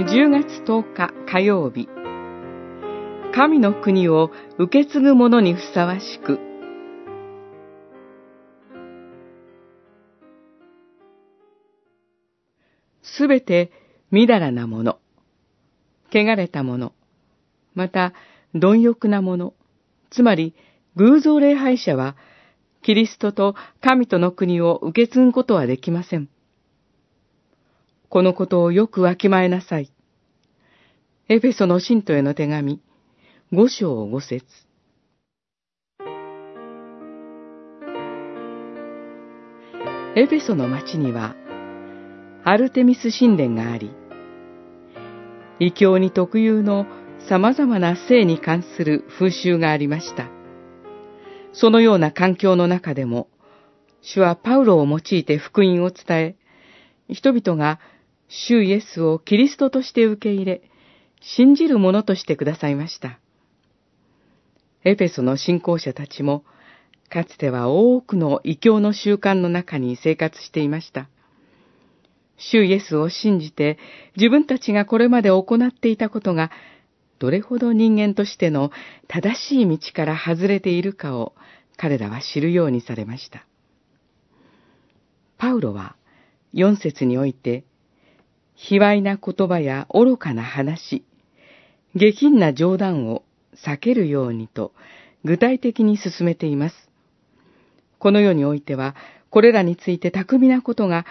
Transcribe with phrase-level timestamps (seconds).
[0.00, 1.86] 10月10日火曜日。
[3.34, 6.40] 神の国を受け継ぐ者にふさわしく。
[13.02, 13.72] すべて
[14.10, 14.98] みだらなもの、
[16.10, 16.94] 汚れたもの、
[17.74, 18.14] また
[18.54, 19.52] 貪欲なもの、
[20.08, 20.54] つまり
[20.96, 22.16] 偶像礼拝者は
[22.80, 26.30] キリストと神との国を受け継ぐことはできません。
[28.10, 29.88] このことをよくわきまえなさい。
[31.28, 32.80] エフェソの信徒への手紙、
[33.52, 34.44] 五章五節。
[40.16, 41.36] エフェソの町には、
[42.42, 43.92] アルテミス神殿があり、
[45.60, 46.86] 異教に特有の
[47.28, 50.26] 様々な性に関する風習がありました。
[51.52, 53.28] そのような環境の中でも、
[54.02, 56.36] 主はパウロを用いて福音を伝え、
[57.08, 57.78] 人々が
[58.30, 60.62] 主イエスをキリストとして受け入れ、
[61.20, 63.18] 信じるものとしてくださいました。
[64.84, 66.44] エペソの信仰者たちも、
[67.10, 71.08] かつては多くの異教の習慣の中に生活していました。
[72.38, 73.78] 主イエスを信じて
[74.16, 76.50] 自分たちがこれまで行っていたことが
[77.18, 78.70] どれほど人間としての
[79.08, 81.34] 正しい道から外れているかを
[81.76, 83.44] 彼らは知るようにされました。
[85.36, 85.96] パウロは
[86.54, 87.64] 四節において、
[88.68, 91.02] 卑猥な言葉や愚かな話、
[91.94, 93.24] 下品な冗談を
[93.64, 94.72] 避けるようにと
[95.24, 96.90] 具体的に進めています。
[97.98, 98.94] この世においては、
[99.30, 101.06] これらについて巧みなことが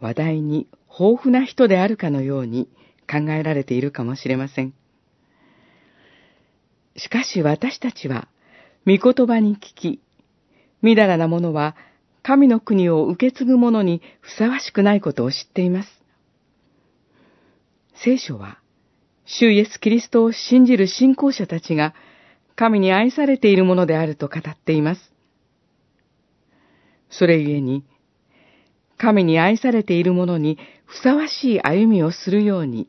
[0.00, 2.68] 話題に豊富な人であるかのように
[3.08, 4.74] 考えられているかもしれません。
[6.96, 8.26] しかし私たちは、
[8.86, 10.00] 御言葉に聞き、
[10.82, 11.76] みだらなものは
[12.22, 15.97] 神の国を受け継ぐ者にふさわしくないことを知っています。
[18.04, 18.58] 聖書は、
[19.24, 21.94] 主イエス・キリストを信じる信仰者たちが
[22.56, 25.12] 神に愛されているものであると語っています。
[27.10, 27.84] それゆえに、
[28.96, 32.88] 神に愛されているものにふさわしい歩みをするように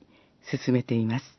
[0.64, 1.39] 進めています。